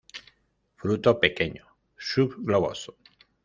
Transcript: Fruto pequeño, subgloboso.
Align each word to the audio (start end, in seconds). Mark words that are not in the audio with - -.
Fruto 0.79 1.19
pequeño, 1.19 1.63
subgloboso. 2.09 2.97